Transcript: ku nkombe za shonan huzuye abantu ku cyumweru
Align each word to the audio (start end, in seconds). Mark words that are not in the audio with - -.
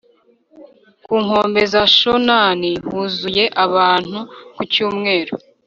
ku 1.05 1.13
nkombe 1.23 1.61
za 1.73 1.83
shonan 1.95 2.61
huzuye 2.89 3.43
abantu 3.65 4.19
ku 4.55 4.61
cyumweru 4.71 5.33